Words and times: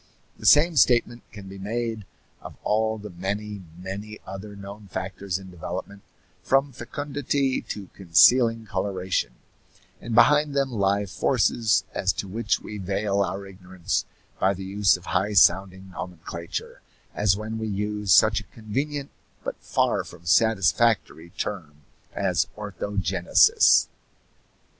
The 0.39 0.47
same 0.47 0.77
statement 0.77 1.21
can 1.31 1.47
be 1.47 1.59
made 1.59 2.05
of 2.41 2.55
all 2.63 2.97
the 2.97 3.11
many, 3.11 3.61
many 3.77 4.19
other 4.25 4.55
known 4.55 4.87
factors 4.87 5.37
in 5.37 5.51
development, 5.51 6.01
from 6.41 6.71
fecundity 6.71 7.61
to 7.67 7.85
concealing 7.93 8.65
coloration; 8.65 9.33
and 10.01 10.15
behind 10.15 10.55
them 10.55 10.71
lie 10.71 11.05
forces 11.05 11.83
as 11.93 12.13
to 12.13 12.27
which 12.27 12.59
we 12.61 12.79
veil 12.79 13.21
our 13.21 13.45
ignorance 13.45 14.05
by 14.39 14.55
the 14.55 14.63
use 14.65 14.97
of 14.97 15.05
high 15.05 15.33
sounding 15.33 15.91
nomenclature 15.91 16.81
as 17.13 17.37
when 17.37 17.59
we 17.59 17.67
use 17.67 18.11
such 18.11 18.39
a 18.39 18.43
convenient 18.49 19.11
but 19.43 19.55
far 19.61 20.03
from 20.03 20.25
satisfactory 20.25 21.29
term 21.37 21.83
as 22.11 22.47
orthogenesis. 22.57 23.85